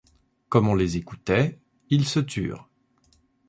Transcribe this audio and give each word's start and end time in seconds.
Comme 0.49 0.67
on 0.67 0.73
les 0.73 0.97
écoutait, 0.97 1.59
ils 1.91 2.07
se 2.07 2.19
turent. 2.19 2.67